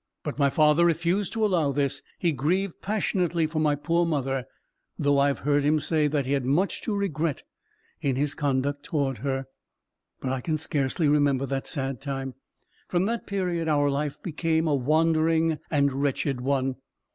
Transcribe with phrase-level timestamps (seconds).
[0.23, 2.01] But my father refused to allow this.
[2.17, 4.45] He grieved passionately for my poor mother:
[4.97, 7.43] though I have heard him say that he had much to regret
[8.01, 9.45] in his conduct towards her.
[10.19, 12.33] But I can scarcely remember that sad time.
[12.87, 16.77] From that period our life became a wandering and wretched one.